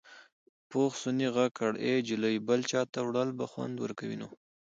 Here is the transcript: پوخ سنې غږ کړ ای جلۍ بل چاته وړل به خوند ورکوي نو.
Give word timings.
پوخ 0.69 0.91
سنې 1.03 1.27
غږ 1.35 1.51
کړ 1.59 1.71
ای 1.85 1.95
جلۍ 2.07 2.35
بل 2.47 2.59
چاته 2.71 2.99
وړل 3.03 3.29
به 3.37 3.45
خوند 3.51 3.75
ورکوي 3.79 4.17
نو. 4.21 4.27